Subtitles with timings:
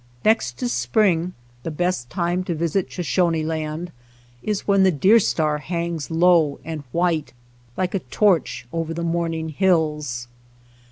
[0.25, 3.91] Next to spring, the best time to visit Shoshone Land
[4.41, 7.33] is when the deer star hangs low and white
[7.77, 10.27] like a torch over the morn ing hills.